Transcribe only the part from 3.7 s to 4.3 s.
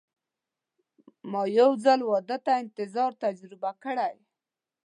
کړی.